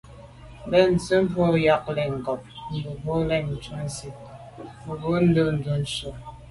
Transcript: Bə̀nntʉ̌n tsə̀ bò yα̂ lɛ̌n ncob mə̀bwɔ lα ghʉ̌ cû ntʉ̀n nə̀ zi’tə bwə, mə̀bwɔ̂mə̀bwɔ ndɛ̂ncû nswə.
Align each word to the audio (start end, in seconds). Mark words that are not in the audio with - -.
Bə̀nntʉ̌n 0.69 1.01
tsə̀ 1.03 1.19
bò 1.33 1.45
yα̂ 1.65 1.77
lɛ̌n 1.95 2.11
ncob 2.19 2.41
mə̀bwɔ 2.83 3.15
lα 3.29 3.37
ghʉ̌ 3.45 3.55
cû 3.63 3.63
ntʉ̀n 3.71 3.77
nə̀ 3.85 3.89
zi’tə 3.95 4.17
bwə, 4.21 4.31
mə̀bwɔ̂mə̀bwɔ 4.85 5.17
ndɛ̂ncû 5.55 5.73
nswə. 5.81 6.09